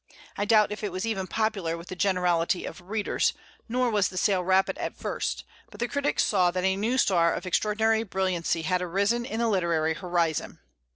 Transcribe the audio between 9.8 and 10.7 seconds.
horizon.